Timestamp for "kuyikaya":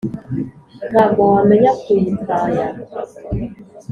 1.81-2.67